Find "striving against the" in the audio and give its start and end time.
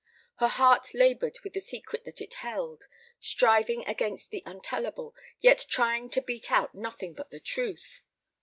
3.19-4.41